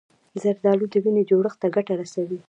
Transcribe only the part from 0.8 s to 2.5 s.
د وینې جوړښت ته ګټه رسوي.